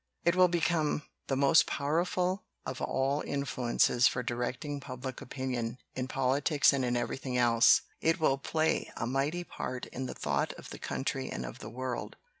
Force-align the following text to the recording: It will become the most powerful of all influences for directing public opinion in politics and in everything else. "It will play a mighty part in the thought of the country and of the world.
It 0.25 0.35
will 0.35 0.47
become 0.47 1.03
the 1.27 1.35
most 1.35 1.67
powerful 1.67 2.43
of 2.65 2.81
all 2.81 3.21
influences 3.21 4.07
for 4.07 4.23
directing 4.23 4.79
public 4.79 5.21
opinion 5.21 5.77
in 5.93 6.07
politics 6.07 6.73
and 6.73 6.83
in 6.83 6.97
everything 6.97 7.37
else. 7.37 7.83
"It 8.01 8.19
will 8.19 8.39
play 8.39 8.91
a 8.97 9.05
mighty 9.05 9.43
part 9.43 9.85
in 9.85 10.07
the 10.07 10.15
thought 10.15 10.53
of 10.53 10.71
the 10.71 10.79
country 10.79 11.29
and 11.29 11.45
of 11.45 11.59
the 11.59 11.69
world. 11.69 12.15